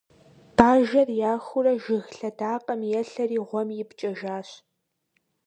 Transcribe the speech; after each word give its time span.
Бажэр 0.57 1.09
яхуурэ, 1.33 1.73
жыг 1.83 2.05
лъэдакъэм 2.17 2.81
елъэри 2.99 3.39
гъуэм 3.47 3.69
ипкӀэжащ. 3.81 4.49